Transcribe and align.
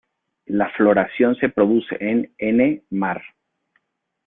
La 0.47 0.67
floración 0.71 1.35
se 1.35 1.49
produce 1.49 1.95
en 1.99 2.33
ene–mar. 2.39 3.21